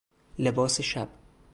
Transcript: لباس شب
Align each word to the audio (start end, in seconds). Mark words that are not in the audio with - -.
لباس 0.39 0.81
شب 0.81 1.07